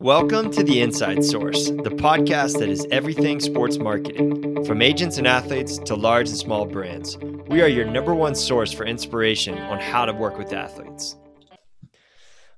[0.00, 4.62] Welcome to the Inside Source, the podcast that is everything sports marketing.
[4.66, 7.16] From agents and athletes to large and small brands,
[7.48, 11.16] we are your number one source for inspiration on how to work with athletes.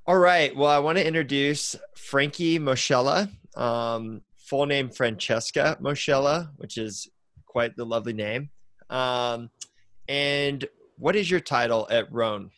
[0.04, 0.54] All right.
[0.56, 7.08] Well, I want to introduce Frankie Moschella, um, full name Franchesca Moschella, which is
[7.46, 8.50] quite the lovely name.
[8.90, 9.50] Um,
[10.08, 10.66] and
[10.96, 12.50] what is your title at Rhone?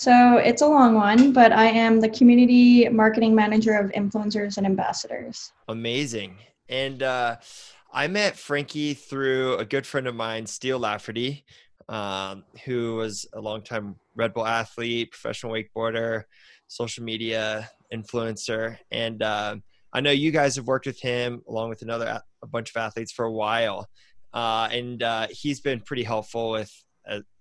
[0.00, 4.64] So it's a long one, but I am the community marketing manager of influencers and
[4.64, 5.52] ambassadors.
[5.68, 6.38] Amazing.
[6.70, 7.36] And uh,
[7.92, 11.44] I met Frankie through a good friend of mine, Steel Lafferty,
[11.90, 16.22] um, who was a longtime Red Bull athlete, professional wakeboarder,
[16.66, 18.78] social media influencer.
[18.90, 19.56] And uh,
[19.92, 23.12] I know you guys have worked with him along with another a bunch of athletes
[23.12, 23.86] for a while.
[24.32, 26.72] Uh, and uh, he's been pretty helpful with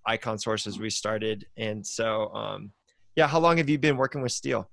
[0.05, 1.45] icon sources we started.
[1.57, 2.71] And so um,
[3.15, 4.69] yeah how long have you been working with Steel?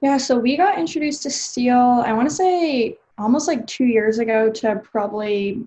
[0.00, 4.18] yeah so we got introduced to Steel, i want to say almost like two years
[4.18, 5.64] ago to probably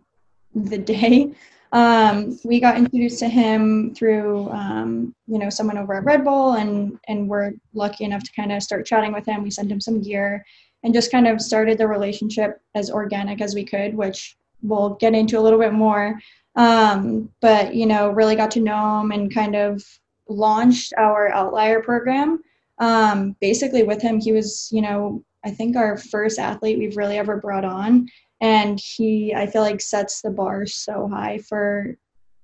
[0.55, 1.31] the day.
[1.71, 6.53] Um, we got introduced to him through um, you know someone over at red bull
[6.53, 9.43] and and we're lucky enough to kind of start chatting with him.
[9.43, 10.45] We sent him some gear
[10.83, 15.13] and just kind of started the relationship as organic as we could which we'll get
[15.13, 16.17] into a little bit more
[16.55, 19.83] um, but you know, really got to know him and kind of
[20.27, 22.41] launched our outlier program.
[22.79, 27.17] Um, basically, with him, he was you know I think our first athlete we've really
[27.17, 28.07] ever brought on,
[28.41, 31.97] and he I feel like sets the bar so high for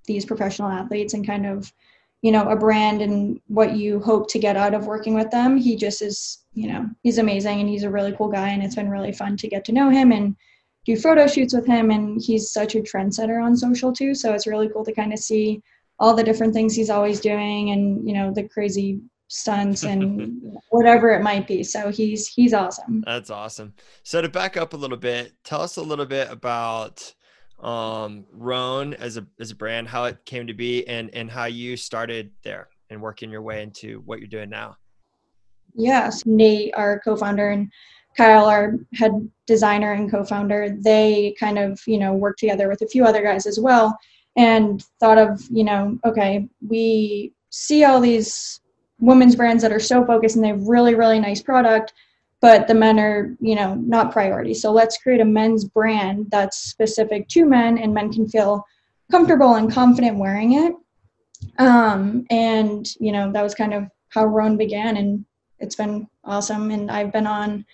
[0.06, 1.72] these professional athletes and kind of
[2.22, 5.58] you know a brand and what you hope to get out of working with them
[5.58, 8.76] he just is you know he's amazing and he's a really cool guy and it's
[8.76, 10.36] been really fun to get to know him and
[10.86, 14.16] do photo shoots with him and he's such a trendsetter on social too.
[14.16, 15.62] So it's really cool to kind of see
[16.00, 21.12] all the different things he's always doing and you know the crazy stunts and whatever
[21.12, 21.64] it might be.
[21.64, 23.04] So he's he's awesome.
[23.06, 23.74] That's awesome.
[24.04, 27.14] So to back up a little bit tell us a little bit about
[27.60, 31.46] um Rhone as a as a brand how it came to be and and how
[31.46, 34.78] you started there and working your way into what you're doing now.
[35.76, 37.72] Yes nate our co-founder and
[38.18, 42.88] Kyle, our head designer and co-founder, they kind of, you know, worked together with a
[42.88, 43.98] few other guys as well
[44.36, 48.62] and thought of, you know, okay, we see all these
[49.00, 51.94] women's brands that are so focused and they have really, really nice product,
[52.40, 54.54] but the men are, you know, not priority.
[54.54, 58.66] So let's create a men's brand that's specific to men and men can feel
[59.10, 60.74] comfortable and confident wearing it.
[61.60, 65.26] Um, and, you know, that was kind of how Rhone began and
[65.60, 66.72] it's been awesome.
[66.72, 67.66] And I've been on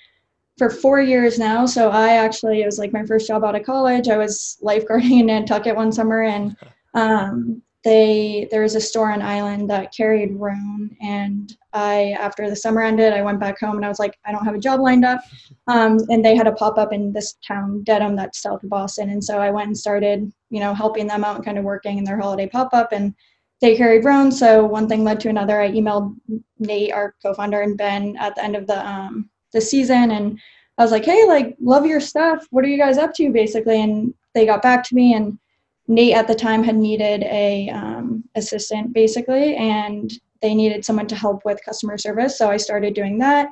[0.57, 1.65] for four years now.
[1.65, 4.09] So I actually, it was like my first job out of college.
[4.09, 6.55] I was lifeguarding in Nantucket one summer and
[6.93, 10.95] um, they, there was a store on island that carried Rhone.
[10.99, 14.31] And I, after the summer ended, I went back home and I was like, I
[14.31, 15.21] don't have a job lined up.
[15.69, 19.09] Um, and they had a pop up in this town, Dedham, that's south of Boston.
[19.09, 21.97] And so I went and started, you know, helping them out and kind of working
[21.97, 22.93] in their holiday pop up.
[22.93, 23.13] And
[23.59, 24.31] they carried Rhone.
[24.31, 25.59] So one thing led to another.
[25.59, 26.15] I emailed
[26.57, 30.39] Nate, our co-founder, and Ben at the end of the um, the season and
[30.77, 32.45] I was like, hey, like, love your stuff.
[32.51, 33.81] What are you guys up to, basically?
[33.81, 35.39] And they got back to me, and
[35.87, 41.15] Nate at the time had needed a um, assistant, basically, and they needed someone to
[41.15, 42.37] help with customer service.
[42.37, 43.49] So I started doing that.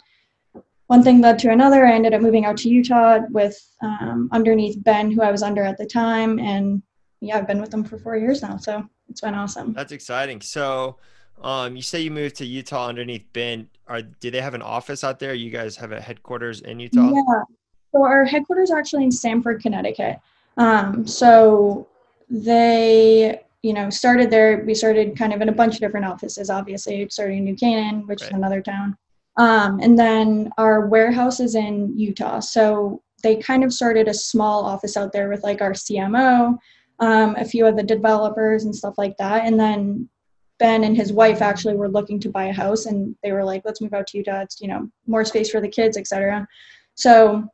[0.86, 1.84] One thing led to another.
[1.88, 5.64] I ended up moving out to Utah with um, underneath Ben, who I was under
[5.64, 6.84] at the time, and
[7.22, 8.58] yeah, I've been with them for four years now.
[8.58, 9.74] So it's been awesome.
[9.74, 10.42] That's exciting.
[10.42, 10.98] So
[11.42, 13.68] um, you say you moved to Utah underneath Ben.
[13.88, 15.34] Are do they have an office out there?
[15.34, 17.12] You guys have a headquarters in Utah?
[17.14, 17.44] Yeah.
[17.92, 20.20] So our headquarters are actually in Stamford, Connecticut.
[20.58, 21.88] Um, so
[22.30, 24.64] they, you know, started there.
[24.66, 26.50] We started kind of in a bunch of different offices.
[26.50, 28.32] Obviously, starting in New Canaan, which right.
[28.32, 28.98] is another town,
[29.38, 32.40] um, and then our warehouse is in Utah.
[32.40, 36.58] So they kind of started a small office out there with like our CMO,
[37.00, 40.10] um, a few of the developers and stuff like that, and then
[40.58, 43.64] Ben and his wife actually were looking to buy a house and they were like,
[43.66, 44.42] let's move out to Utah.
[44.42, 46.48] It's, you know, more space for the kids, etc.
[46.96, 47.50] So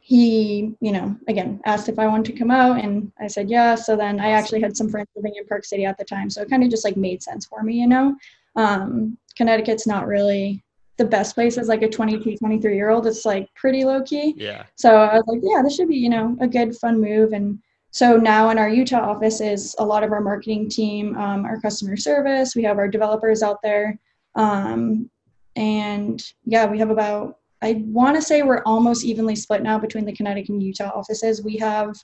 [0.00, 3.74] he, you know, again, asked if I wanted to come out and I said, yeah.
[3.74, 6.28] So then I actually had some friends living in Park City at the time.
[6.28, 8.16] So it kind of just like made sense for me, you know.
[8.56, 10.62] Um, Connecticut's not really
[10.98, 13.06] the best place as like a 22, 23 year old.
[13.06, 14.34] It's like pretty low key.
[14.36, 14.64] Yeah.
[14.74, 17.32] So I was like, yeah, this should be, you know, a good fun move.
[17.32, 17.58] And
[17.92, 21.60] so now in our Utah office is a lot of our marketing team, um, our
[21.60, 22.56] customer service.
[22.56, 23.98] We have our developers out there,
[24.34, 25.10] um,
[25.56, 30.06] and yeah, we have about I want to say we're almost evenly split now between
[30.06, 31.44] the Connecticut and Utah offices.
[31.44, 31.94] We have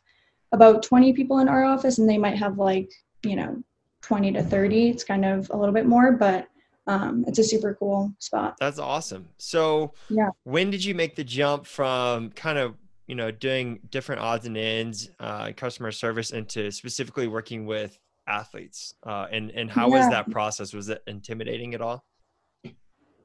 [0.53, 2.93] about 20 people in our office, and they might have like
[3.25, 3.63] you know
[4.03, 4.91] 20 to 30.
[4.91, 6.49] It's kind of a little bit more, but
[6.87, 8.57] um, it's a super cool spot.
[8.61, 9.27] That's awesome.
[9.39, 12.75] So, yeah, when did you make the jump from kind of
[13.09, 18.95] you know doing different odds and ends, uh, customer service, into specifically working with athletes?
[19.05, 19.99] Uh, and and how yeah.
[19.99, 20.73] was that process?
[20.73, 22.05] Was it intimidating at all?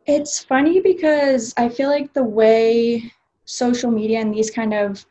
[0.05, 3.11] It's funny because I feel like the way
[3.45, 5.05] social media and these kind of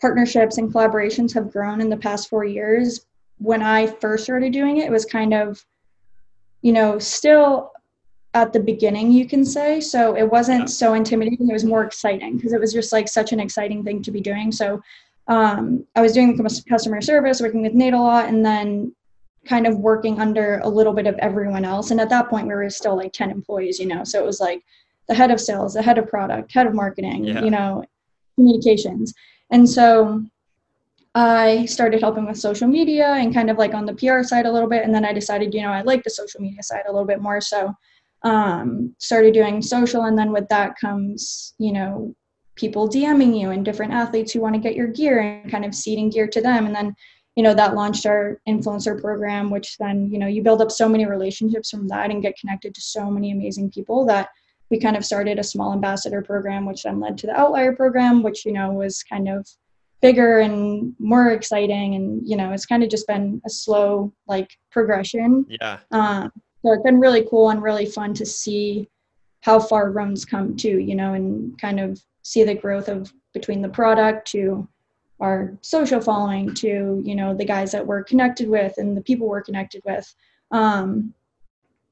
[0.00, 3.06] partnerships and collaborations have grown in the past four years.
[3.38, 5.64] When I first started doing it, it was kind of,
[6.62, 7.72] you know, still
[8.34, 9.80] at the beginning, you can say.
[9.80, 10.66] So it wasn't yeah.
[10.66, 11.48] so intimidating.
[11.48, 14.20] It was more exciting because it was just like such an exciting thing to be
[14.20, 14.50] doing.
[14.50, 14.82] So
[15.28, 16.36] um, I was doing
[16.68, 18.94] customer service, working with Nate a lot, and then
[19.46, 21.90] kind of working under a little bit of everyone else.
[21.90, 24.04] And at that point, we were still like 10 employees, you know.
[24.04, 24.62] So it was like
[25.08, 27.42] the head of sales, the head of product, head of marketing, yeah.
[27.42, 27.84] you know,
[28.34, 29.14] communications.
[29.50, 30.24] And so
[31.14, 34.52] I started helping with social media and kind of like on the PR side a
[34.52, 34.82] little bit.
[34.82, 37.20] And then I decided, you know, I like the social media side a little bit
[37.20, 37.40] more.
[37.40, 37.72] So
[38.24, 40.04] um, started doing social.
[40.04, 42.14] And then with that comes, you know,
[42.56, 45.74] people DMing you and different athletes who want to get your gear and kind of
[45.74, 46.66] seeding gear to them.
[46.66, 46.94] And then,
[47.36, 50.88] you know, that launched our influencer program, which then, you know, you build up so
[50.88, 54.28] many relationships from that and get connected to so many amazing people that
[54.70, 58.22] we kind of started a small ambassador program, which then led to the outlier program,
[58.22, 59.46] which, you know, was kind of
[60.00, 61.96] bigger and more exciting.
[61.96, 65.44] And, you know, it's kind of just been a slow like progression.
[65.48, 65.78] Yeah.
[65.90, 66.30] Um,
[66.64, 68.88] so it's been really cool and really fun to see
[69.42, 73.60] how far Rhone's come to, you know, and kind of see the growth of between
[73.60, 74.66] the product to
[75.20, 79.28] our social following to, you know, the guys that we're connected with and the people
[79.28, 80.14] we're connected with.
[80.52, 81.12] Um,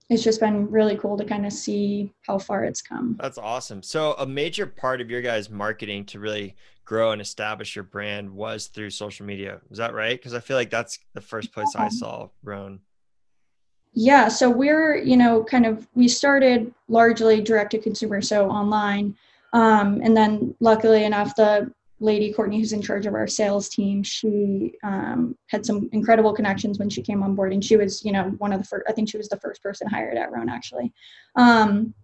[0.09, 3.19] it's just been really cool to kind of see how far it's come.
[3.21, 3.83] That's awesome.
[3.83, 8.31] So a major part of your guys' marketing to really grow and establish your brand
[8.31, 9.61] was through social media.
[9.71, 10.19] Is that right?
[10.19, 12.81] Because I feel like that's the first place I saw Rhone.
[13.95, 14.29] Yeah.
[14.29, 19.17] So we're, you know, kind of we started largely direct to consumer, so online.
[19.53, 24.03] Um, and then luckily enough, the lady Courtney, who's in charge of our sales team,
[24.03, 28.13] she um, had some incredible connections when she came on board, and she was, you
[28.13, 28.85] know, one of the first.
[28.89, 30.93] I think she was the first person hired at Rhone actually.
[31.37, 31.95] Um,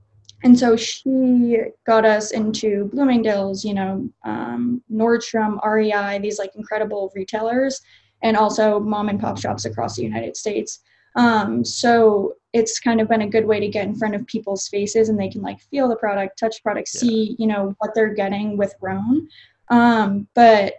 [0.44, 7.10] and so she got us into Bloomingdale's, you know, um, Nordstrom, REI, these like incredible
[7.14, 7.80] retailers,
[8.22, 10.80] and also mom and pop shops across the United States.
[11.18, 14.68] Um, so it's kind of been a good way to get in front of people's
[14.68, 17.00] faces and they can like feel the product, touch the product, yeah.
[17.00, 19.28] see, you know, what they're getting with Rhone.
[19.68, 20.74] Um, but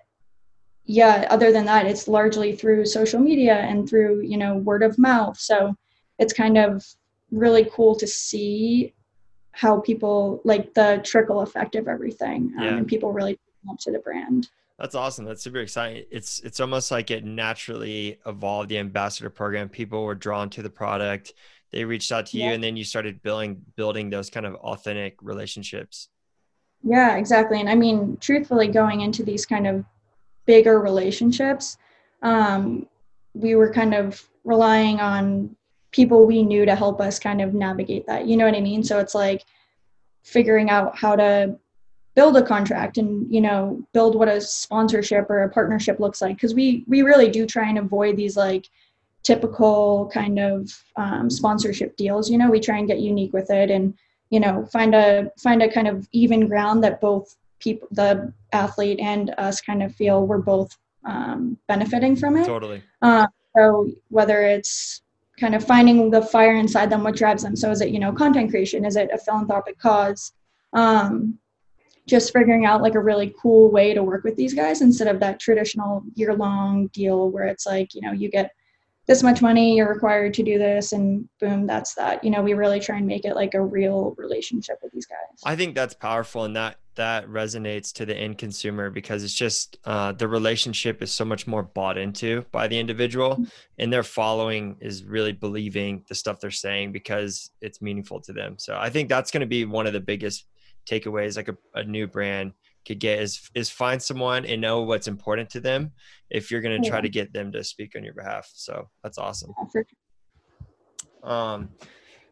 [0.86, 4.98] yeah, other than that, it's largely through social media and through, you know, word of
[4.98, 5.38] mouth.
[5.38, 5.76] So
[6.18, 6.84] it's kind of
[7.32, 8.96] really cool to see
[9.52, 12.78] how people like the trickle effect of everything um, yeah.
[12.78, 13.38] and people really
[13.70, 14.48] up to the brand.
[14.80, 15.26] That's awesome.
[15.26, 16.06] That's super exciting.
[16.10, 19.68] It's it's almost like it naturally evolved the ambassador program.
[19.68, 21.34] People were drawn to the product.
[21.72, 22.48] They reached out to yeah.
[22.48, 26.08] you and then you started building building those kind of authentic relationships.
[26.82, 27.60] Yeah, exactly.
[27.60, 29.84] And I mean, truthfully, going into these kind of
[30.46, 31.78] bigger relationships,
[32.22, 32.88] um,
[33.34, 35.56] we were kind of relying on
[35.92, 38.28] people we knew to help us kind of navigate that.
[38.28, 38.84] You know what I mean?
[38.84, 39.44] So it's like
[40.24, 41.58] figuring out how to
[42.20, 46.36] build a contract and you know build what a sponsorship or a partnership looks like.
[46.36, 48.66] Because we we really do try and avoid these like
[49.24, 52.50] typical kind of um, sponsorship deals you know?
[52.50, 53.94] We try and get unique with it and
[54.32, 59.00] you know find a find a kind of even ground that both people the athlete
[59.00, 62.46] and us kind of feel we're both um, benefiting from it.
[62.46, 62.84] Totally.
[63.02, 65.04] Uh, so whether it's
[65.40, 67.56] kind of finding the fire inside them what drives them.
[67.56, 68.84] So is it you know content creation?
[68.84, 70.34] Is it a philanthropic cause?
[70.74, 71.40] Um,
[72.08, 75.20] just figuring out like a really cool way to work with these guys instead of
[75.20, 78.52] that traditional year long deal where it's like you know you get
[79.10, 82.24] this much money you're required to do this and boom that's that.
[82.24, 85.42] You know we really try and make it like a real relationship with these guys.
[85.44, 89.78] I think that's powerful and that that resonates to the end consumer because it's just
[89.86, 93.44] uh, the relationship is so much more bought into by the individual mm-hmm.
[93.78, 98.56] and their following is really believing the stuff they're saying because it's meaningful to them.
[98.58, 100.46] So i think that's going to be one of the biggest
[100.88, 102.54] takeaways like a, a new brand
[102.86, 105.92] could get is is find someone and know what's important to them
[106.30, 108.50] if you're going to try to get them to speak on your behalf.
[108.54, 109.54] So that's awesome.
[111.24, 111.70] Um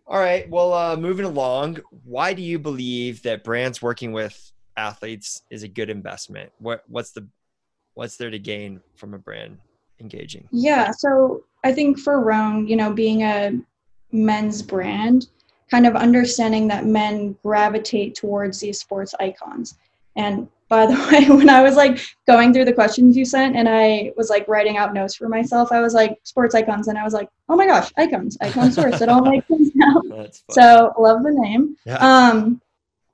[0.10, 5.42] all right well uh moving along why do you believe that brands working with athletes
[5.52, 6.52] is a good investment?
[6.60, 7.28] What what's the
[7.94, 9.58] what's there to gain from a brand
[10.00, 10.48] engaging?
[10.52, 13.60] Yeah so i think for Rhone you know being a
[14.12, 15.28] men's brand
[15.70, 19.76] kind of understanding that men gravitate towards these sports icons
[20.16, 23.70] And by the way, when I was like going through the questions you sent and
[23.70, 27.04] I was like writing out notes for myself, I was like sports icons and I
[27.04, 29.02] was like, oh my gosh, icons, icon source.
[29.02, 30.02] It all makes sense now.
[30.50, 31.78] So love the name.
[31.86, 31.98] Yeah.
[31.98, 32.62] Um,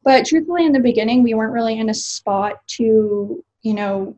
[0.03, 4.17] but truthfully, in the beginning, we weren't really in a spot to, you know,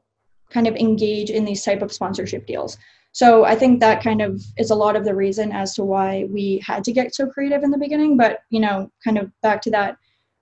[0.49, 2.77] kind of engage in these type of sponsorship deals.
[3.15, 6.27] So I think that kind of is a lot of the reason as to why
[6.29, 8.17] we had to get so creative in the beginning.
[8.17, 9.97] But you know, kind of back to that,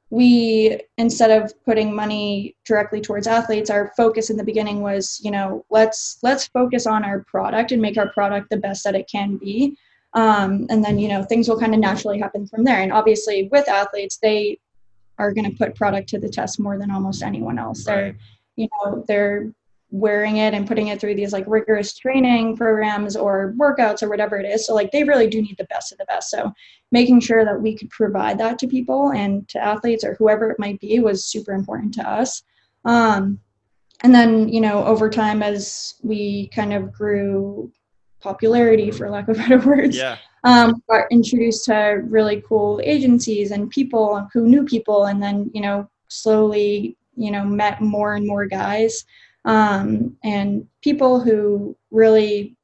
[0.10, 5.30] we instead of putting money directly towards athletes, our focus in the beginning was, you
[5.30, 9.08] know, let's let's focus on our product and make our product the best that it
[9.08, 9.78] can be.
[10.16, 12.82] Um, and then you know things will kind of naturally happen from there.
[12.82, 14.58] And obviously, with athletes, they
[15.20, 17.88] are going to put product to the test more than almost anyone else.
[17.88, 17.96] Right.
[17.96, 18.16] They're
[18.56, 19.54] you know they're
[19.94, 24.38] wearing it and putting it through these like rigorous training programs or workouts or whatever
[24.40, 24.66] it is.
[24.66, 26.32] So like they really do need the best of the best.
[26.32, 26.52] So
[26.92, 30.60] making sure that we could provide that to people and to athletes or whoever it
[30.60, 32.42] might be was super important to us.
[32.86, 33.40] Um,
[34.02, 37.72] and then you know over time as we kind of grew
[38.20, 40.18] popularity for lack of better words yeah.
[40.44, 45.62] um, got introduced to really cool agencies and people who knew people and then you
[45.62, 49.06] know slowly you know met more and more guys
[49.46, 52.56] um, and people who really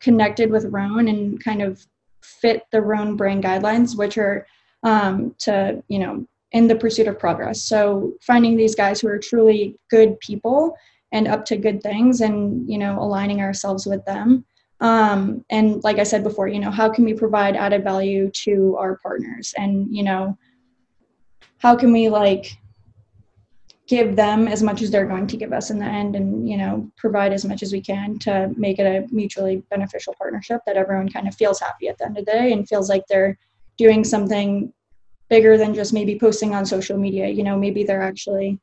[0.00, 1.86] connected with Rhone and kind of
[2.22, 4.46] fit the Rhone brand guidelines, which are
[4.82, 7.62] um, to, you know, in the pursuit of progress.
[7.62, 10.76] So finding these guys who are truly good people
[11.12, 14.44] and up to good things and, you know, aligning ourselves with them.
[14.80, 18.76] Um, and like I said before, you know, how can we provide added value to
[18.78, 19.54] our partners?
[19.56, 20.36] And, you know,
[21.58, 22.56] how can we like
[23.86, 26.56] give them as much as they're going to give us in the end and you
[26.56, 30.76] know provide as much as we can to make it a mutually beneficial partnership that
[30.76, 33.38] everyone kind of feels happy at the end of the day and feels like they're
[33.76, 34.72] doing something
[35.28, 38.58] bigger than just maybe posting on social media you know maybe they're actually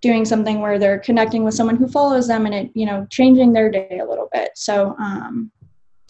[0.00, 3.52] doing something where they're connecting with someone who follows them and it you know changing
[3.52, 5.50] their day a little bit so um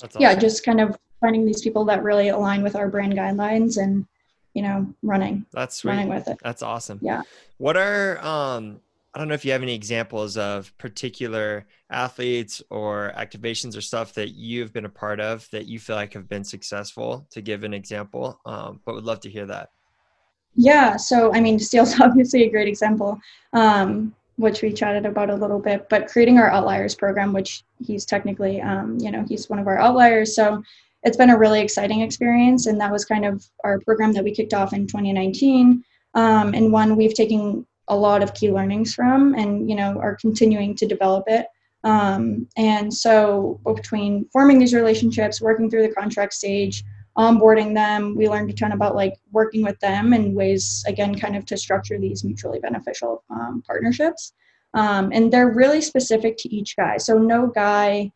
[0.02, 0.20] awesome.
[0.20, 4.06] yeah just kind of finding these people that really align with our brand guidelines and
[4.54, 5.46] you know, running.
[5.52, 5.90] That's sweet.
[5.92, 6.38] running with it.
[6.42, 6.98] That's awesome.
[7.02, 7.22] Yeah.
[7.58, 8.80] What are um
[9.14, 14.14] I don't know if you have any examples of particular athletes or activations or stuff
[14.14, 17.62] that you've been a part of that you feel like have been successful to give
[17.62, 19.68] an example, um, but would love to hear that.
[20.54, 23.20] Yeah, so I mean, Steel's obviously a great example,
[23.52, 25.90] um, which we chatted about a little bit.
[25.90, 29.78] But creating our outliers program, which he's technically, um, you know, he's one of our
[29.78, 30.34] outliers.
[30.34, 30.62] So
[31.02, 32.66] it's been a really exciting experience.
[32.66, 35.84] And that was kind of our program that we kicked off in 2019.
[36.14, 40.16] Um, and one we've taken a lot of key learnings from and, you know, are
[40.16, 41.46] continuing to develop it.
[41.84, 46.84] Um, and so between forming these relationships, working through the contract stage,
[47.18, 51.36] onboarding them, we learned a ton about like working with them and ways, again, kind
[51.36, 54.32] of to structure these mutually beneficial um, partnerships.
[54.74, 56.96] Um, and they're really specific to each guy.
[56.96, 58.12] So no guy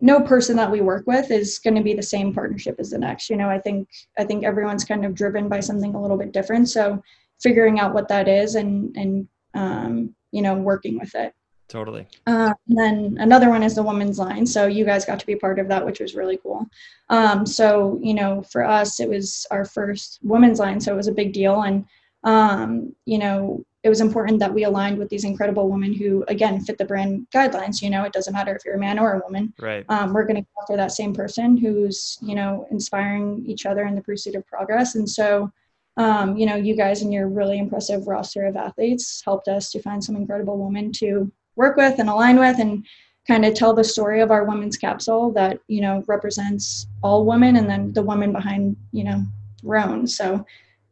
[0.00, 2.98] no person that we work with is going to be the same partnership as the
[2.98, 3.88] next you know i think
[4.18, 7.02] i think everyone's kind of driven by something a little bit different so
[7.40, 11.34] figuring out what that is and and um, you know working with it.
[11.68, 12.08] Totally.
[12.26, 15.36] Uh, and then another one is the women's line so you guys got to be
[15.36, 16.66] part of that which was really cool.
[17.08, 21.08] Um, so you know for us it was our first women's line so it was
[21.08, 21.84] a big deal and
[22.24, 26.60] um, you know it was important that we aligned with these incredible women who again
[26.60, 29.20] fit the brand guidelines you know it doesn't matter if you're a man or a
[29.20, 29.52] woman.
[29.58, 29.84] Right.
[29.88, 33.86] Um, we're going to go after that same person who's you know inspiring each other
[33.86, 34.94] in the pursuit of progress.
[34.94, 35.50] And so
[35.96, 39.82] um, you know you guys and your really impressive roster of athletes helped us to
[39.82, 42.86] find some incredible women to work with and align with and
[43.26, 47.56] kind of tell the story of our women's capsule that you know represents all women
[47.56, 49.24] and then the woman behind you know
[49.62, 50.06] Rhone.
[50.06, 50.44] So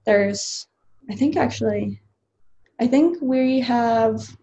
[0.05, 0.67] there's
[1.11, 2.01] i think actually
[2.81, 4.37] I think we have,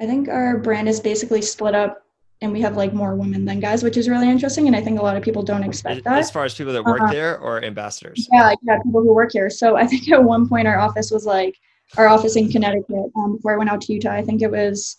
[0.00, 2.02] I think our brand is basically split up
[2.42, 4.66] and we have like more women than guys, which is really interesting.
[4.66, 6.18] And I think a lot of people don't expect that.
[6.18, 8.28] As far as people that work uh, there or ambassadors?
[8.32, 9.50] Yeah, yeah, people who work here.
[9.50, 11.58] So I think at one point our office was like,
[11.96, 14.98] our office in Connecticut, um, before I went out to Utah, I think it was,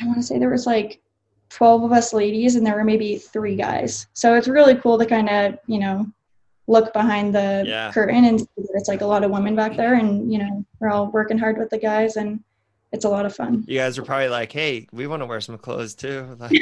[0.00, 1.02] I want to say there was like
[1.50, 4.06] 12 of us ladies and there were maybe three guys.
[4.14, 6.06] So it's really cool to kind of, you know,
[6.66, 7.90] look behind the yeah.
[7.92, 10.64] curtain and see that it's like a lot of women back there and you know
[10.80, 12.40] we're all working hard with the guys and
[12.92, 13.64] it's a lot of fun.
[13.66, 16.36] You guys are probably like hey we want to wear some clothes too.
[16.38, 16.52] Like...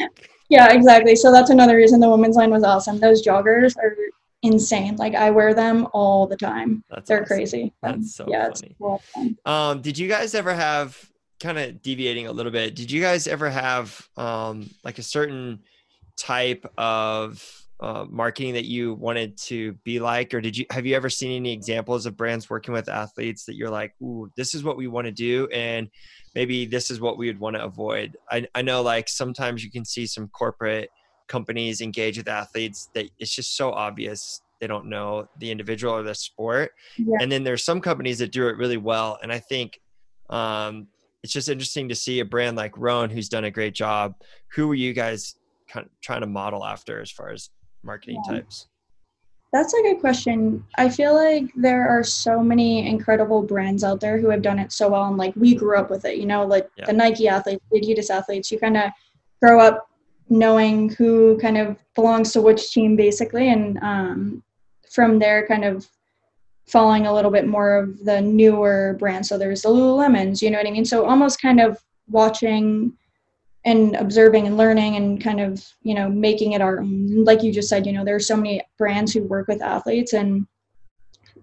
[0.49, 0.73] yeah.
[0.73, 1.15] Exactly.
[1.17, 2.99] So that's another reason the women's line was awesome.
[2.99, 3.97] Those joggers are
[4.43, 4.97] insane.
[4.97, 6.83] Like i wear them all the time.
[6.89, 7.37] That's they're awesome.
[7.37, 7.75] crazy.
[7.83, 8.51] That's so yeah
[9.15, 9.37] funny.
[9.45, 10.97] um did you guys ever have
[11.41, 15.59] kind of deviating a little bit did you guys ever have um like a certain
[16.19, 20.95] type of uh, marketing that you wanted to be like, or did you have you
[20.95, 24.63] ever seen any examples of brands working with athletes that you're like, ooh, this is
[24.63, 25.89] what we want to do, and
[26.35, 28.17] maybe this is what we would want to avoid?
[28.31, 30.91] I, I know like sometimes you can see some corporate
[31.27, 36.03] companies engage with athletes that it's just so obvious they don't know the individual or
[36.03, 37.17] the sport, yeah.
[37.21, 39.81] and then there's some companies that do it really well, and I think.
[40.29, 40.87] Um,
[41.23, 44.15] it's just interesting to see a brand like Rhone who's done a great job.
[44.55, 45.35] Who were you guys
[45.69, 47.51] kind of trying to model after as far as
[47.83, 48.35] marketing yeah.
[48.35, 48.67] types?
[49.53, 50.65] That's a good question.
[50.79, 54.71] I feel like there are so many incredible brands out there who have done it
[54.71, 56.19] so well, and like we grew up with it.
[56.19, 56.87] You know, like yeah.
[56.87, 58.53] the Nike athletes, the Adidas athletes.
[58.53, 58.91] You kind of
[59.43, 59.89] grow up
[60.29, 64.43] knowing who kind of belongs to which team, basically, and um,
[64.89, 65.89] from there, kind of
[66.69, 69.29] following a little bit more of the newer brands.
[69.29, 70.41] So there's the Lululemons.
[70.41, 70.85] You know what I mean?
[70.85, 71.77] So almost kind of
[72.09, 72.93] watching
[73.65, 77.25] and observing and learning and kind of you know making it our own.
[77.25, 80.13] Like you just said you know there are so many brands who work with athletes
[80.13, 80.47] and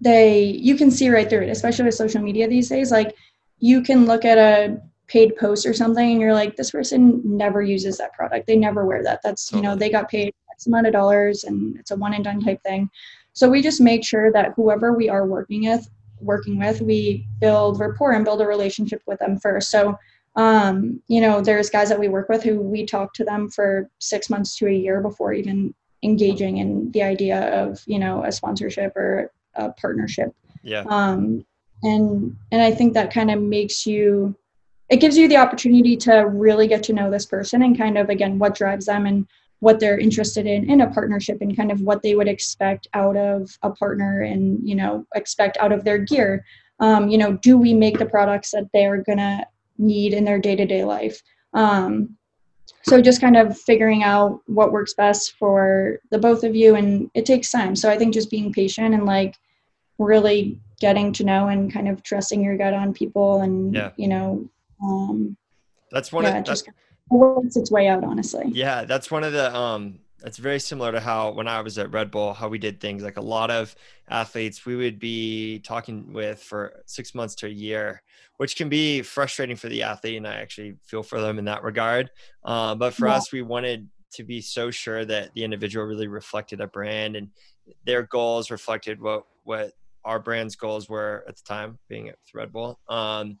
[0.00, 3.16] they you can see right through it especially with social media these days like
[3.58, 7.62] you can look at a paid post or something and you're like this person never
[7.62, 8.46] uses that product.
[8.46, 9.20] They never wear that.
[9.24, 12.24] That's you know they got paid x amount of dollars and it's a one and
[12.24, 12.88] done type thing.
[13.32, 15.88] So we just make sure that whoever we are working with
[16.20, 19.70] working with we build rapport and build a relationship with them first.
[19.70, 19.98] So
[20.38, 23.90] um, you know, there's guys that we work with who we talk to them for
[23.98, 28.30] six months to a year before even engaging in the idea of, you know, a
[28.30, 30.32] sponsorship or a partnership.
[30.62, 30.84] Yeah.
[30.88, 31.44] Um,
[31.82, 34.36] and and I think that kind of makes you
[34.88, 38.08] it gives you the opportunity to really get to know this person and kind of
[38.08, 39.26] again what drives them and
[39.60, 43.16] what they're interested in in a partnership and kind of what they would expect out
[43.16, 46.44] of a partner and you know expect out of their gear
[46.80, 49.46] um, you know do we make the products that they are going to
[49.78, 51.22] need in their day-to-day life.
[51.54, 52.16] Um,
[52.82, 57.10] so just kind of figuring out what works best for the both of you and
[57.14, 57.74] it takes time.
[57.76, 59.36] So i think just being patient and like
[59.98, 63.90] really getting to know and kind of trusting your gut on people and yeah.
[63.96, 64.48] you know
[64.82, 65.36] um,
[65.90, 66.68] that's one yeah, of just
[67.10, 68.44] works its way out honestly.
[68.52, 71.92] Yeah that's one of the um it's very similar to how when I was at
[71.92, 73.02] Red Bull, how we did things.
[73.02, 73.74] Like a lot of
[74.08, 78.02] athletes, we would be talking with for six months to a year,
[78.38, 81.62] which can be frustrating for the athlete, and I actually feel for them in that
[81.62, 82.10] regard.
[82.44, 83.14] Uh, but for yeah.
[83.14, 87.28] us, we wanted to be so sure that the individual really reflected a brand and
[87.84, 89.72] their goals reflected what what
[90.04, 92.78] our brand's goals were at the time, being at Red Bull.
[92.88, 93.38] Um,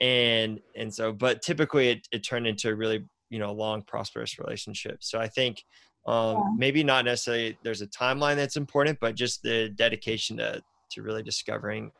[0.00, 4.38] and and so, but typically, it, it turned into a really you know long prosperous
[4.38, 4.98] relationship.
[5.00, 5.64] So I think
[6.06, 6.42] um, yeah.
[6.56, 11.22] maybe not necessarily there's a timeline that's important but just the dedication to to really
[11.22, 11.90] discovering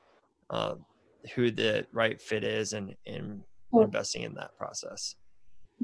[0.50, 0.74] uh,
[1.34, 3.42] who the right fit is and and
[3.72, 5.16] investing in that process.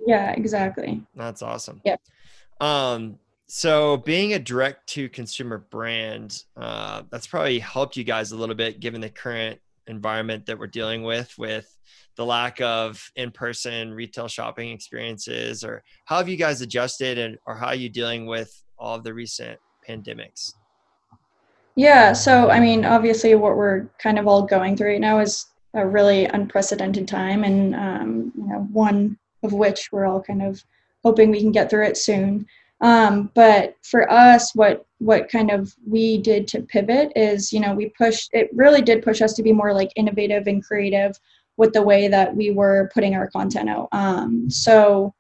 [0.06, 1.02] Yeah exactly.
[1.14, 1.80] That's awesome.
[1.84, 1.96] Yeah
[2.60, 8.36] um so being a direct to consumer brand uh, that's probably helped you guys a
[8.36, 11.76] little bit given the current environment that we're dealing with with
[12.16, 17.54] the lack of in-person retail shopping experiences or how have you guys adjusted and or
[17.54, 20.54] how are you dealing with all of the recent pandemics?
[21.74, 25.46] Yeah so i mean obviously what we're kind of all going through right now is
[25.74, 30.62] a really unprecedented time and um, you know one of which we're all kind of
[31.04, 32.46] hoping we can get through it soon.
[32.80, 37.74] Um, but for us what what kind of we did to pivot is you know
[37.74, 41.18] we pushed it really did push us to be more like innovative and creative
[41.56, 43.88] with the way that we were putting our content out.
[43.92, 45.14] Um, so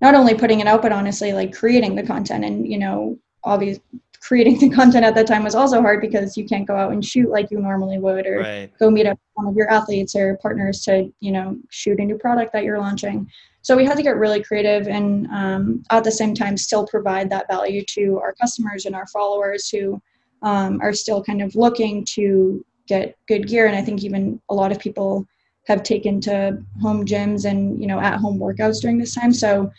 [0.00, 3.82] not only putting it out, but honestly, like creating the content and, you know, obviously
[4.20, 7.04] creating the content at that time was also hard because you can't go out and
[7.04, 8.78] shoot like you normally would or right.
[8.78, 12.16] go meet up one of your athletes or partners to, you know, shoot a new
[12.18, 13.30] product that you're launching.
[13.64, 17.30] So we had to get really creative and um, at the same time still provide
[17.30, 20.00] that value to our customers and our followers who
[20.42, 23.66] um, are still kind of looking to get good gear.
[23.66, 25.26] And I think even a lot of people
[25.66, 29.72] have taken to home gyms and you know at home workouts during this time so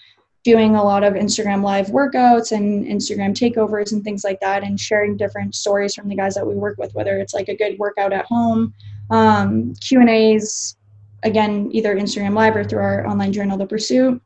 [0.43, 4.79] doing a lot of instagram live workouts and instagram takeovers and things like that and
[4.79, 7.77] sharing different stories from the guys that we work with whether it's like a good
[7.77, 8.73] workout at home
[9.11, 10.75] um, q and a's
[11.25, 14.21] again either instagram live or through our online journal the pursuit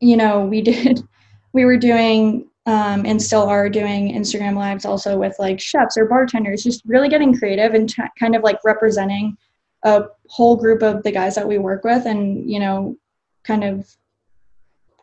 [0.00, 1.02] you know we did
[1.52, 6.06] we were doing um, and still are doing instagram lives also with like chefs or
[6.06, 9.36] bartenders just really getting creative and t- kind of like representing
[9.84, 12.96] a whole group of the guys that we work with and you know
[13.42, 13.96] kind of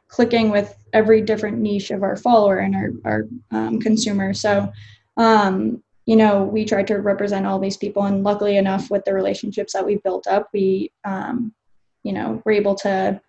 [0.08, 4.34] clicking with every different niche of our follower and our, our um, consumer.
[4.34, 4.72] So
[5.18, 9.14] um, you know we tried to represent all these people and luckily enough with the
[9.14, 11.54] relationships that we've built up we um,
[12.02, 13.22] you know we're able to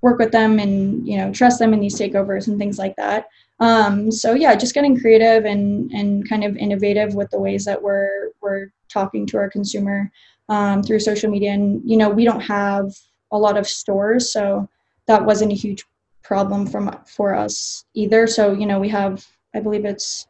[0.00, 3.26] work with them and you know trust them in these takeovers and things like that
[3.60, 7.80] Um, so yeah, just getting creative and and kind of innovative with the ways that
[7.82, 10.10] we're we're talking to our consumer
[10.48, 11.52] um, through social media.
[11.52, 12.86] And you know, we don't have
[13.30, 14.68] a lot of stores, so
[15.06, 15.84] that wasn't a huge
[16.22, 18.26] problem from for us either.
[18.26, 20.26] So you know, we have I believe it's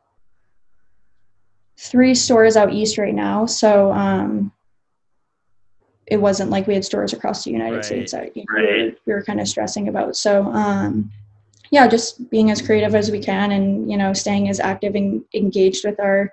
[1.81, 3.47] three stores out east right now.
[3.47, 4.53] So um,
[6.07, 7.85] it wasn't like we had stores across the United right.
[7.85, 8.69] States that you know, right.
[8.69, 10.15] we, were, we were kind of stressing about.
[10.15, 11.11] So um,
[11.71, 15.25] yeah, just being as creative as we can and, you know, staying as active and
[15.35, 16.33] engaged with our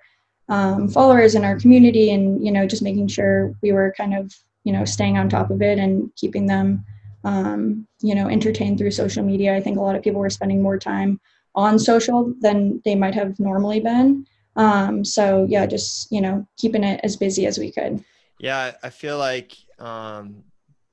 [0.49, 4.33] um, followers and our community and, you know, just making sure we were kind of,
[4.63, 6.83] you know, staying on top of it and keeping them,
[7.23, 9.55] um, you know, entertained through social media.
[9.55, 11.19] I think a lot of people were spending more time
[11.55, 14.25] on social than they might have normally been.
[14.57, 18.03] Um, so yeah, just, you know, keeping it as busy as we could.
[18.39, 20.43] Yeah, I feel like um,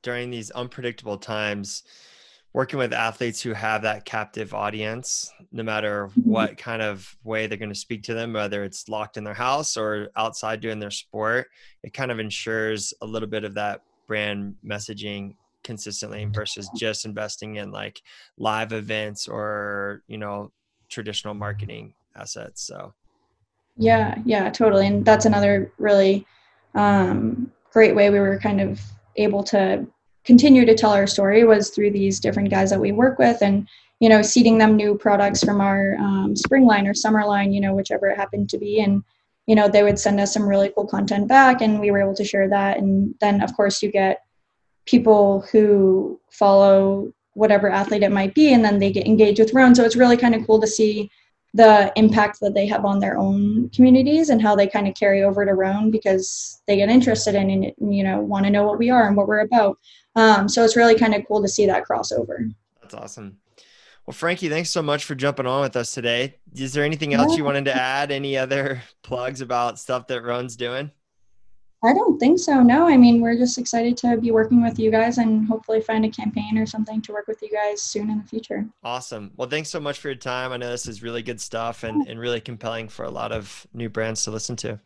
[0.03, 1.83] during these unpredictable times,
[2.53, 6.31] working with athletes who have that captive audience, no matter mm-hmm.
[6.31, 9.35] what kind of way they're going to speak to them, whether it's locked in their
[9.35, 11.49] house or outside doing their sport,
[11.83, 17.57] it kind of ensures a little bit of that brand messaging consistently versus just investing
[17.57, 18.01] in like
[18.39, 20.53] live events or, you know,
[20.89, 22.65] traditional marketing assets.
[22.67, 22.95] So,
[23.77, 24.87] yeah, yeah, totally.
[24.87, 26.27] And that's another really
[26.75, 28.81] um, great way we were kind of
[29.17, 29.87] able to
[30.25, 33.69] continue to tell our story was through these different guys that we work with and
[34.01, 37.61] you know seeding them new products from our um, spring line or summer line you
[37.61, 39.03] know whichever it happened to be and
[39.47, 42.15] you know they would send us some really cool content back and we were able
[42.15, 44.23] to share that and then of course you get
[44.87, 49.75] people who follow whatever athlete it might be and then they get engaged with Rhone
[49.75, 51.11] so it's really kind of cool to see
[51.55, 55.23] the impact that they have on their own communities and how they kind of carry
[55.23, 58.65] over to Rhone because they get interested in it and you know want to know
[58.65, 59.79] what we are and what we're about
[60.17, 62.53] um, so it's really kind of cool to see that crossover.
[62.81, 63.39] That's awesome.
[64.07, 66.37] Well, Frankie, thanks so much for jumping on with us today.
[66.55, 68.11] Is there anything else you wanted to add?
[68.11, 70.91] Any other plugs about stuff that Rhone's doing?
[71.85, 72.63] I don't think so.
[72.63, 76.05] No, I mean, we're just excited to be working with you guys and hopefully find
[76.05, 78.67] a campaign or something to work with you guys soon in the future.
[78.83, 79.33] Awesome.
[79.37, 80.53] Well, thanks so much for your time.
[80.53, 83.67] I know this is really good stuff and, and really compelling for a lot of
[83.75, 84.81] new brands to listen to.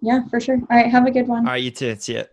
[0.00, 0.60] Yeah, for sure.
[0.70, 0.90] All right.
[0.90, 1.46] Have a good one.
[1.46, 1.62] All right.
[1.62, 1.96] You too.
[1.96, 2.24] See you.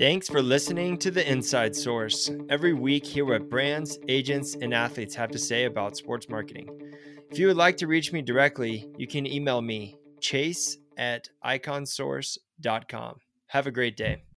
[0.00, 2.30] Thanks for listening to The Inside Source.
[2.48, 6.70] Every week, hear what brands, agents, and athletes have to say about sports marketing.
[7.30, 13.16] If you would like to reach me directly, you can email me, chase at iconsource.com.
[13.48, 14.22] Have a great day.